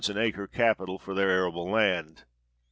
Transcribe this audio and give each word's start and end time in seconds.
an 0.09 0.17
acre 0.17 0.47
capital 0.47 0.97
for 0.97 1.13
their 1.13 1.29
arable 1.29 1.69
land. 1.69 2.23